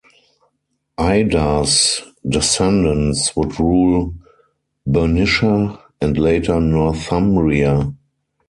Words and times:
Ida's 0.97 2.01
descendants 2.27 3.35
would 3.35 3.59
rule 3.59 4.15
Bernicia 4.87 5.79
and 6.01 6.17
later 6.17 6.59
Northumbria. 6.59 7.93